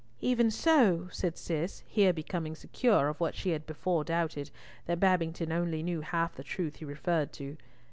"Even 0.21 0.49
so," 0.49 1.09
said 1.11 1.37
Cis, 1.37 1.83
here 1.85 2.11
becoming 2.11 2.55
secure 2.55 3.07
of 3.07 3.19
what 3.19 3.35
she 3.35 3.51
had 3.51 3.67
before 3.67 4.03
doubted, 4.03 4.49
that 4.87 4.99
Babington 4.99 5.51
only 5.51 5.83
knew 5.83 6.01
half 6.01 6.33
the 6.33 6.43
truth 6.43 6.77
he 6.77 6.85
referred 6.85 7.31
to. 7.33 7.55